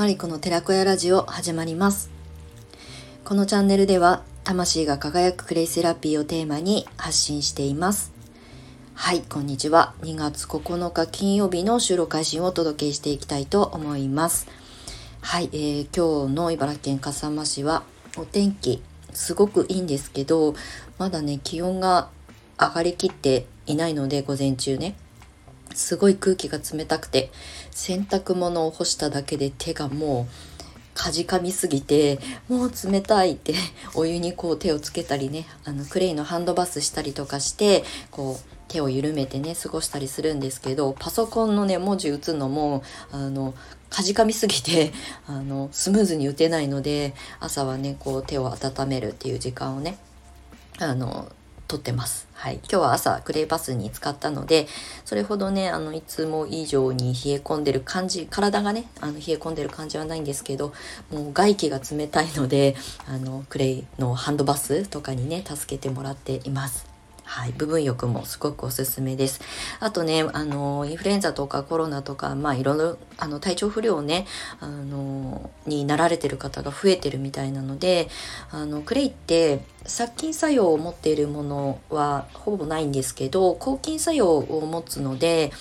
[0.00, 2.08] マリコの寺子屋ラジオ始まります。
[3.22, 8.10] このチャンネルでは魂が輝くクレイセラピーをテーマに発信しています。
[8.94, 9.92] はいこんにちは。
[10.00, 14.48] 2月9日金曜日の収録配信をお届けしていきたいと思います。
[15.20, 17.82] はい、えー、今日の茨城県笠間市は
[18.16, 20.54] お天気すごくいいんですけど
[20.96, 22.08] まだね気温が
[22.58, 24.94] 上がりきっていないので午前中ね。
[25.74, 27.30] すごい空気が冷たくて
[27.70, 30.50] 洗濯物を干しただけで手がもう
[30.94, 33.54] かじかみすぎてもう冷たいって
[33.94, 43.54] お湯にこう手をつけたりねあのクレイのハンドバスしたりとかしてこう手を緩めてね過ごしたりするんですけどパソコンのね文字打つのもあの
[43.88, 44.92] かじかみすぎて
[45.26, 49.98] あのスムーズに打てないので朝はねこう手を温めるっていう時間をね
[50.78, 51.30] あの
[51.70, 52.26] 撮ってます。
[52.34, 52.54] はい。
[52.54, 54.66] 今日は朝クレイバスに使ったので、
[55.04, 60.72] それほどね、あの、いつも以上に冷え込んでる感じ、体がね、あの、冷え込んでる感じはないんですけど、
[61.12, 62.74] もう外気が冷たいので、
[63.06, 66.89] あの、クレイのハンドバスとかにね、助けてもらっています。
[67.30, 69.40] はい、部分浴もすごくおすすめです。
[69.78, 74.26] あとね、あの、インフルエンザとかコロナとか、まあいろいろ、あの、体調不良をね、
[74.58, 78.08] あの、になられてる方が増えてるみたいなので、
[78.50, 85.52] あの、クレイって殺菌作用を持っているものはほぼないんですけど、抗菌作用を持つので、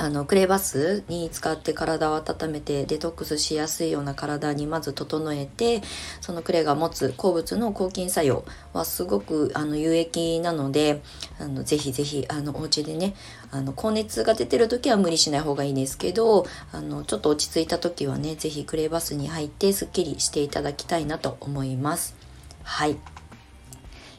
[0.00, 5.82] あのクレバスに使って体を温めてデトックスしやすいような体にまず整えて
[6.22, 11.02] そのクレが持つ鉱物の抗菌作用はすごくあの有益なので
[11.38, 13.14] あのぜひぜひあのお家でね
[13.50, 22.16] あの高熱が出てる時は無理しない方がいいですけどあのちょっと落ち着いた時はねぜひクレバスに入ってすっきりしていただきたいなと思います。
[22.62, 22.96] はい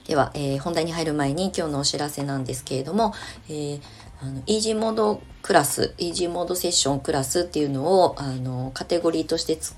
[0.07, 3.13] では、えー、本題に入る前に今日のお知らせなんですけれども、
[3.49, 3.81] えー
[4.21, 9.75] あのイージーモードクラスイージーモードセッションクラスっていうのをあのカテゴリーとして設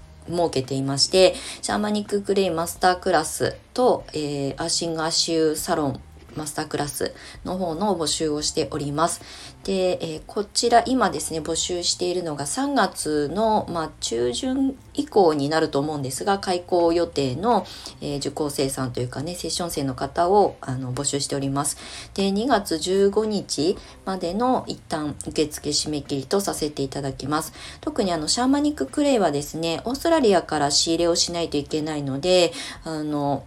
[0.52, 6.02] けていましてシャーマニッククレイマスタークラスと、えー、アシングアシューサロン
[6.36, 7.14] マスタークラス
[7.46, 9.22] の方の募集をしております。
[9.64, 17.66] で、えー、こちら今ですね、募集しているのが3月の、まあ、中旬以降になると思うんですが、開講予定の、
[18.02, 21.78] えー、受講生さんというかね、セッション生の方をあの募集しております。
[22.14, 27.54] で、2月15日までの一旦受付締め切りとさせていただきます。
[27.82, 33.44] 特にあの、シャーマニッククレイはですね、オーストラリアから仕入れをしないといけないので、あの、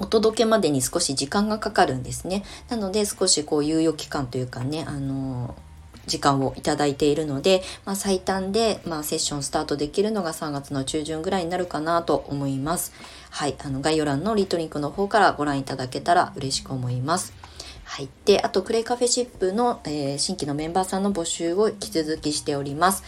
[0.00, 2.42] お届けまでに少し時間がかかるんですね。
[2.68, 5.54] なので少しこう猶予期間というかね、あの
[6.06, 12.92] 時間をいただいているので、まあ、最短で、まあ、セッションスタートできるのが3月の中旬ぐらいになるかなと思います。
[13.30, 17.32] はい、あの概要欄のリトリンクの方からご覧いただけたら嬉しく思います。
[17.84, 18.08] はい。
[18.24, 23.02] で、あと、クレイカフェシップの、えー、新規のメンバーさんの募集を引き続きしております。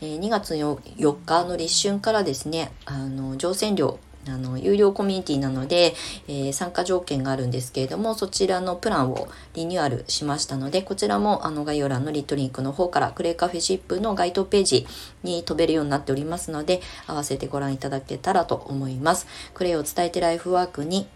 [0.00, 3.98] えー、2月4日の立春からですね、あの、乗船料
[4.30, 5.94] あの有料コミュニティなので、
[6.28, 14.86] えー、参加条件があるんですけれどもそちらのプランをリニューアルしましたのでこちらもあの概要欄のリットリンクの方からクレイカフェシップの該当ページ
[15.22, 19.26] に飛べるようになっておりますので合わせてご覧いただけたらと思います。
[19.54, 21.06] クレイを伝えてライフワークに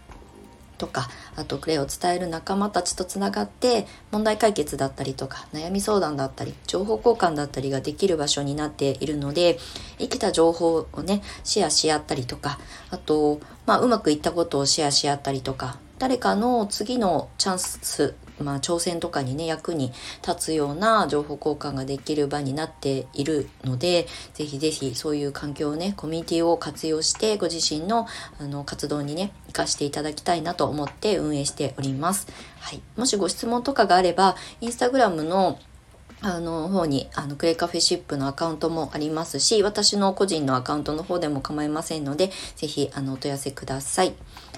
[0.83, 1.07] とか
[1.37, 9.57] あとクレイを伝える仲間たちとつながって問題解決だったりとか悩み相談だったり情報交換だったりができる場所になっているので
[9.97, 19.91] 生きた情報をねシェアし合ったりとかあと、まあ、うまくいったことをシェアし合ったりとか誰かの次のチャンスまあ、挑戦とかにね役に
[20.25, 28.07] 立つような情報交換ができる場になっているのでぜひぜひそういう環境をねコミュニティを活用してご自身の
[28.39, 32.27] あの活動にね活かしていただきたいなと思って運営しております。
[32.59, 35.59] はい、もしご質問とかがあればインスタグラムの
[36.23, 44.13] あの方にあのクレイカフェシップのアカウントもありますし私の個人のアカウントの方でも構いませんので是非あのお問い合わせください。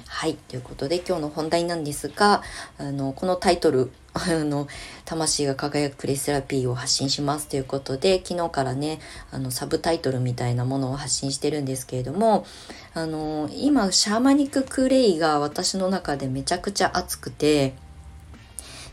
[0.07, 0.35] はい。
[0.35, 2.41] ということで今日の本題なんですが、
[2.77, 4.67] あの、このタイトル、 あの、
[5.03, 8.99] 魂が輝くクレイセラピーを発信しますということで、昨日からね、
[9.31, 12.45] あの、サブタイトルみたいなものを発信してるんですけれども、
[12.93, 17.73] あの、今、シャーマニッククレイが私の中でめちゃくちゃ熱くて、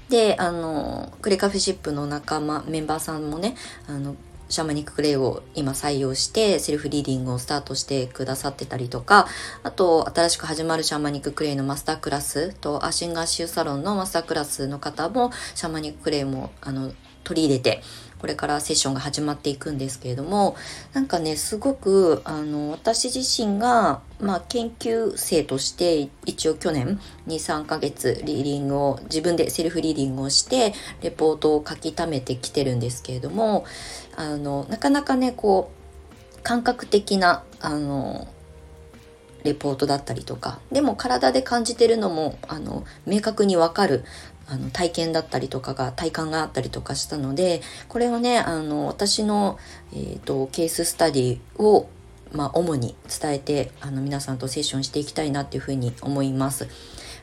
[0.08, 3.56] で、あの、クレカフェシップの仲間、メンバーさんもね、
[3.88, 4.16] あの、
[4.52, 9.26] シャーマニッククレイを今採用してセルフリーディングをスタートしてくださってたりとか、
[9.62, 16.93] あと新しく始まるシャーマニッククレイのマスタークラスとアシンガーシューサロンのマスタークラスの方もシャーマニッククレイもあの
[17.25, 17.82] 取り入れて
[18.23, 20.55] これからセッションが始まっていくんですけれども
[20.93, 30.73] なんかねすごくあの私自身が、まあ、研究生として一応去年23ヶ月リーディングを自分でセルフリーディングをして
[31.03, 33.65] レポートを書き溜めてきてるんですけれども
[34.15, 35.73] あのなかなかねこ
[36.39, 38.29] う感覚的なあの
[39.43, 44.05] レポートだったりとかでも体で感じてるのもあの明確にわかる
[44.47, 49.59] あの体験だったりとかが体感があったりとかしたのでこれをねあの私の、
[49.93, 51.89] えーと、ケーススタディを、
[52.33, 56.69] まあ、主に伝えてあの皆さんとセッションしていきたいなっていうふうに思います。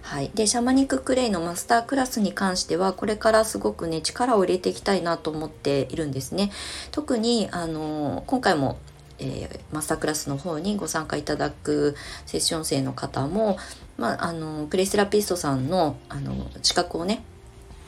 [0.02, 6.52] はい、でシャマニッククレイのマスタークラスに関してはこれからすごくね力を入れていきたいなと思っているんですね。
[6.92, 8.78] 特にあの今回も
[9.20, 11.96] えー、マスタークラスの方にご参加いただく
[12.26, 13.58] セッション生の方も、
[14.00, 17.22] まあ、あのクレイセラピストさんのあの資格をね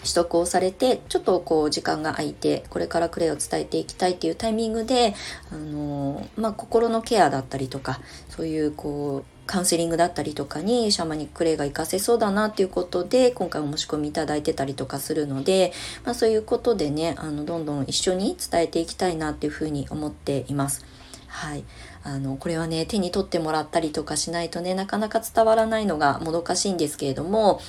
[0.02, 5.14] 取得をされてちょっとこう時間が空いてこれからクレイを伝えていきたいっていうタイミングで
[5.52, 8.00] あの、まあ、心のケアだったりとか
[8.30, 15.72] そういうこうカウンセリングだったりとかにシャーマニッククレイが活かせそうだなっていうことで今回お申し込みいただいてたりとかするので、
[16.04, 20.86] まあ、そういうことでねあのどんどん一緒に伝えていきたいなっていうふうに思っています。
[21.32, 21.64] はい、
[22.04, 27.62] あのこれはね手に取ってもらったりとかしないとねなかなか伝わらないのがもどかしいんですけれども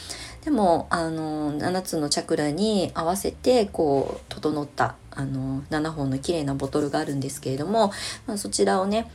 [0.45, 7.93] でもあの7つのチャクラに合わせてこう整ったあの7本の綺麗なボトルがあるんですけれども、
[8.27, 9.09] まあ、そちらをね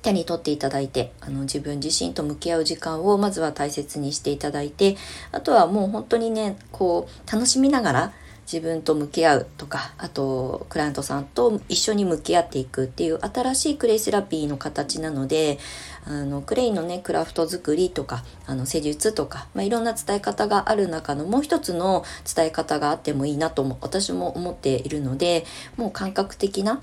[0.00, 4.96] 手に取っていただいてあの自分自身と向き合う時間をまずは大切にしていただいて
[5.32, 8.12] あとはもう本当にねこう楽しみながら
[8.50, 15.58] 自分と向き合うとかあとクライアントさんと一緒に向き合っていくっていう新しいクレイセラピーの形なので
[16.04, 22.04] あのクレイのねクラフト作りとかあの施術とか、まあ、いろんな伝え方がある中のもう一つの
[22.34, 25.44] 伝え方があってもいいなとも私も思っているので
[25.76, 26.82] もう感覚的な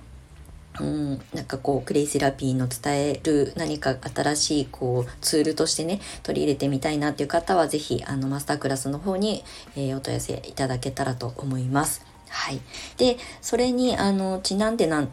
[0.79, 9.43] うん、なんかこうクレイセラピーの伝える何か新しいこうツールとしてね取り入れてみたいなっていう方は是非あのマスタークラスの方に、
[9.75, 12.05] えー、お問い合わせいただけたらと思います。
[12.29, 12.61] はい、
[12.97, 15.09] でそれにあのちなんでなん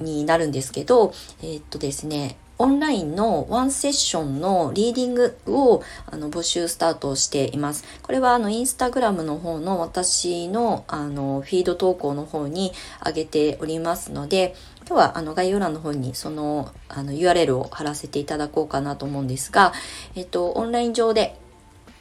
[0.00, 7.84] になるんですけどえー、っとですねオンラインのワンセッションのリーディングをあの募集スタートしています。
[8.02, 12.72] これはあのインスタグラムの方の私のあのフィード投稿の方に
[13.04, 14.54] 上げておりますので、
[14.86, 19.72] 今日はあの概要欄の方にそのあの URL を貼らせていただこうかなと思うんですが、
[20.14, 21.36] えっと、オンライン上で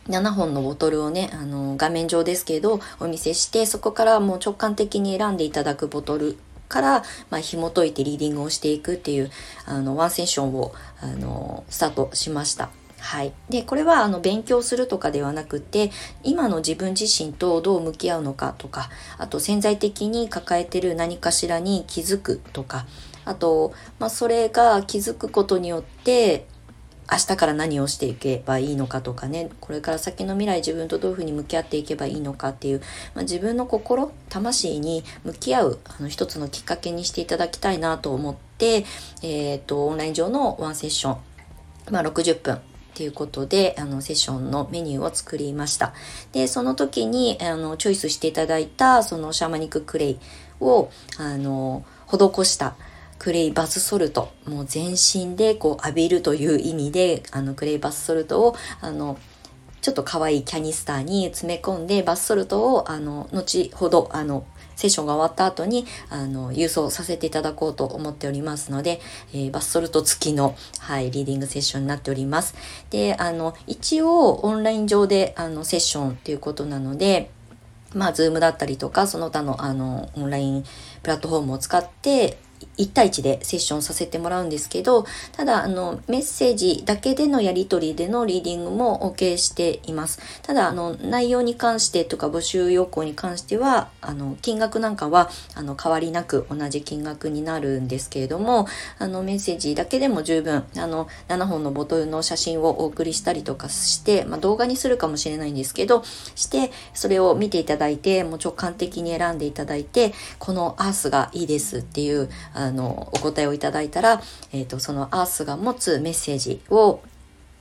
[0.07, 6.37] 7本のボトルをね、あの、画面上ですけど、お見せして、そこからもう直感的に選んでいただくボトル
[6.67, 9.31] から、まあ、紐解いてリーディングをしていくっていう、
[9.65, 12.69] あの、ワンセッションを、あの、スタートしました。
[12.99, 13.33] はい。
[13.49, 15.91] で、これは、あの、勉強するとかではなくて、
[16.23, 18.89] 今の自分自身とどう向き合うのかとか、
[19.19, 22.87] あと、潜在的に抱えてる何かしらに気づくとか、
[23.25, 26.47] あと、まあ、それが気づくことによって、
[27.11, 32.81] 明日から何をしていけばいいのかとかねこれから先の未来自分とどういうふうに向き合っていけばいいのかっていう、
[33.13, 38.85] まあ、自分の心魂に向き合うあの一つのきっかけにしていただきたいなと思って、
[39.21, 41.17] えーと、オンライン上のワンセッション、
[41.91, 42.61] まあ、60分
[42.95, 45.93] っていうことで、あの、セッションのメニューを作りました。
[46.31, 50.19] で、その時に、あの、チョイスしていただいた、そのシャーマニッククレイ
[50.61, 52.77] を、あの、施した、
[53.19, 59.17] クレイバスソルトもう全身でこう浴びるという意味であのクレイバスソルトをあの
[59.81, 64.45] ちょっと可愛いキャニスターに詰め込んでバスソルトをあの後ほどあの
[64.75, 68.99] セッションが終わった後にあの郵送させていただこうと思っておりますので、
[69.33, 72.55] えー、バスソルト付きの、はい、リーディングセッションになっております。
[72.89, 77.31] で、あの、一応オンライン上であのセッションっていうことなので、
[77.93, 80.63] まあ、 Zoom だったりとか、その他のあのオンライン
[81.01, 82.37] プラットフォームを使って、
[82.77, 90.19] 1対1でセッションさせてもらうんですけど、ただ、あの、メッセージだけでのやり取りでのリーディングも OK しています。
[90.41, 98.67] ただ、あの、内容に関してとか募集要項に関しては、あの、金額なんかは、あの、変わりなく同じ金額になるんですけれども、
[98.99, 106.03] あの、メッセージだけでも十分、あの、7本のボトルの写真をお送りしたりとかして、まあ、動画にするかもしれないんですけど、
[106.35, 114.21] して、それを見ていただいて、もう直感的に選んでいただいて、このアースがいいですっていう、あの、お答えをいただいたら、
[114.53, 117.01] えっ、ー、と、そのアースが持つメッセージを、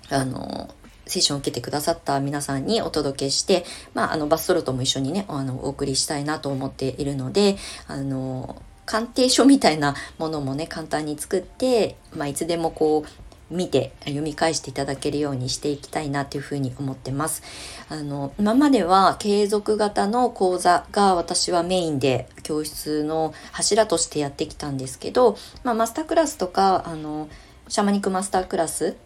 [0.08, 0.72] あの、
[1.06, 7.56] セッションを受けてくださった皆さんにお届けして、まあ、あの、バスソルトも一緒にね、あの、お送りしたいなと思っているので、
[7.88, 17.42] あの、鑑定書みたいなものもね、簡単に作って、まあ、いつでもこう、見て読み返していただけるようにしていきたいなというふうに思ってます。
[17.88, 27.28] あの、今までは継続型の講座が私はメインで教室の柱としてやってきたんですけど、まあ、マスタークラスとか、あの、
[27.68, 28.96] シャマニックマスタークラス、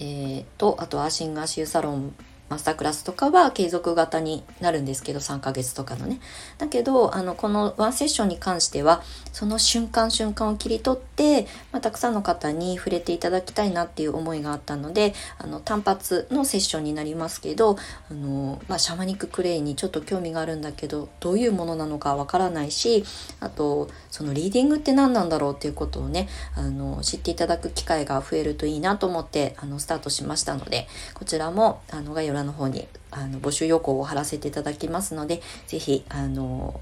[0.00, 2.14] えー、と、あとアーシングアシューサロン
[2.50, 6.20] マスタークラスとかは継続型になるんですけど3ヶ月とかのね。
[6.58, 9.02] だけどあのこのワンセッションに関しては
[9.32, 17.76] その瞬間瞬間を切り取って、まあ、たくさんの方に触れていただきたいなっていう思いがあったのであの単発のセッションになりますけど
[18.10, 23.04] あの、まあ、シャマニッククレイにちょっと興味があるんだけどどういうものなのかわからないし
[23.38, 36.80] あとそのリーディングって何なんだろうっていうことをねあの知っていただく機会が増えるといいなと思ってあのスタートしましたのでこちらもあの概要欄の方にあの募集要項を貼らせていただきますので是非あの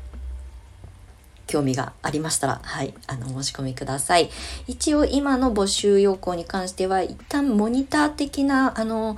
[1.48, 4.30] 興味がありましたら、はい、あの、申し込みください。
[4.68, 9.16] 一応今の募集要項に関しては、一旦モニター的な、あの、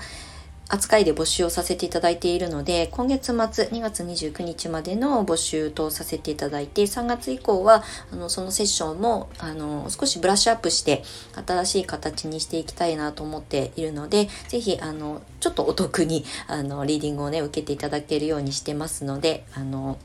[0.70, 3.34] 扱いで募集をさせていただいているので、今月末
[3.66, 11.02] 2月29日までの募集とさせていただいて、3月以降は、あの、そのセッションも、あの、少しブラッシュアップして、
[11.44, 19.98] 新しい形にしていきたいなと思っているので、ぜひ、あの、ちょっとお得に、あの、リーディングをね、受けていただけるようにしてますので、あの、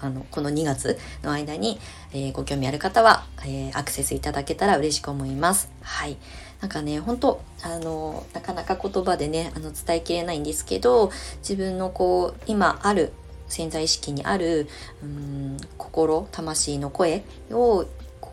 [0.00, 1.78] あのこの2月の間に、
[2.12, 5.70] えー、ご興味ある方は、えー、アクセスいただけたら嬉しく思います。
[5.80, 6.18] はい。
[6.64, 13.12] なんかね、本当あの、なかなか言葉でね、あの、伝えきれないんですけど、自分のこう、今ある
[13.48, 14.66] 潜在意識にある、
[15.02, 17.84] うん、心、魂の声を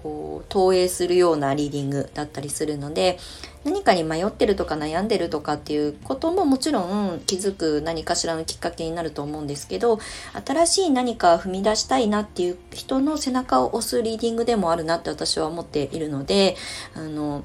[0.01, 3.19] こう投影するようなリーディングだったりするので
[3.63, 10.00] 何かに迷ってるとか悩んでるとかっていうことももちろん気づく何かしらのきっかけになると思うんですけど
[10.45, 16.55] 新しい何か踏み出したいなっていう人の背中を押すリーディングでもあるなって私は思っているので
[16.95, 17.43] あの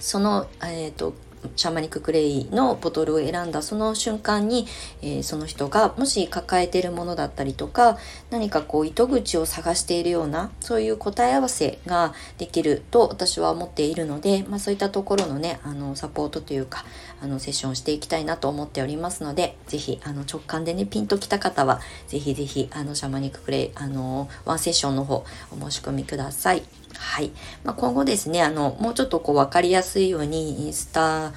[0.00, 1.14] その、えーと
[1.56, 4.66] シャーマニッククレイのボトルを選んだその瞬間に、
[5.02, 7.98] えー、その人がもし抱えているものだったりとか
[8.30, 16.84] 何かこう糸口を探しているようなそういう答え合わせができると私は思っているので、まあ、そういったところのねあのサポートというか
[17.22, 26.79] あのセッションをしていきたいなと思っておりますので是非あの直感でねピンときた方は是非是非あのシャーマニッククレイあのワンセッションの方お申し込みください。
[27.02, 27.32] はい。
[27.64, 31.32] まあ、今後ですね、あの、もうちょっとこう分かりやすいようにインスタ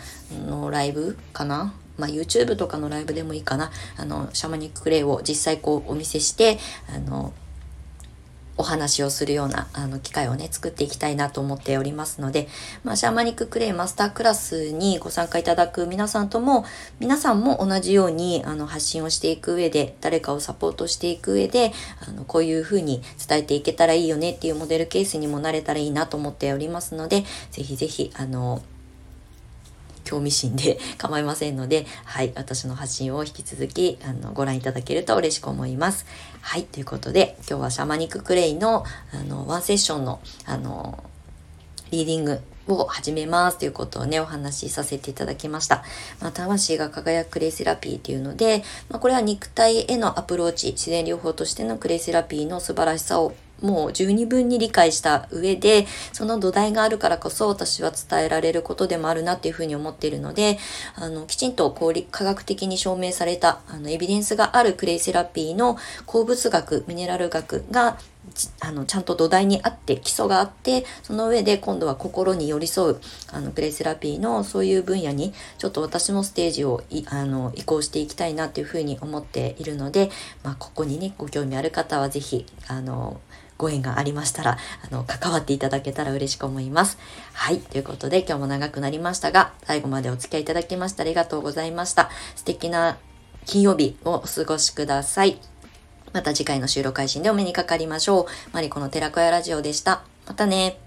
[0.46, 1.74] のライブかな？
[1.98, 3.72] まあ、YouTube とかのライブでもいいかな？
[3.96, 6.60] あの、シャマニッククレイを実際こうお見せして、
[6.94, 7.34] あの、
[8.58, 12.48] お話をするようなあの機会をね作っていきたいなと思っておりますので、
[12.84, 16.66] まあ、シャーマニッククレイマスタークラスにご参加いただく皆さんとも
[17.00, 21.72] 皆さんも同じようにあの発信をしていく上で誰かをサポートしていく上で
[22.08, 28.62] あのこういうふうに伝えていけたらいいよねっていうモデルケースにもなれたらいいなと思っておりますのでぜひぜひあの
[30.14, 36.06] 興味心で構いませんので、はい、私の発信を引き続きあのご覧いただけると嬉しく思います。
[36.42, 41.04] はい、ということで今日はシャマニッククレイのあのワンセッションのあの
[41.90, 45.84] リーディングを始めますということをね、お話しさせていただきました。
[46.22, 60.58] まあ、魂が輝くクレイセラピーっていうので、まあ、これは肉体へのアプローチ、自然療法としてのクレイセラピーの素晴らしさをもう十二分に理解した上で、その土台があるからこそ私は伝えられることでもあるなっていうふうに思っているので、
[60.96, 67.98] あの、きちんと効率科学的に証明された、あの、エビデンスがあるクレイセラピーの鉱物学、ミネラル学が
[68.62, 73.02] あのちゃんと土台にあって基礎があってその上で今度は心に寄り添う
[73.32, 80.10] あのプレイセラピーのそういう分野にちょっと私もステージをあの移行していきたいなというふうに思っているので、
[80.44, 83.20] まあ、ここにねご興味ある方は是非あの
[83.58, 84.58] ご縁がありましたら、
[84.90, 86.98] あの、関わっていただけたら嬉しく思います。
[87.34, 87.60] はい。
[87.60, 92.10] ということで、今日も長くなりましたが、最後までお付き合いいただきましてありがとうございました。
[92.36, 92.98] 素敵な
[93.46, 95.53] 金曜日をお過ごしください。
[96.14, 98.26] また次回の収録配信でお目にかかりましょう。
[98.54, 100.04] マリコの寺子屋ラジオでした。
[100.28, 100.78] またね。